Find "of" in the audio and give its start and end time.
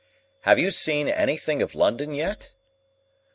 1.61-1.75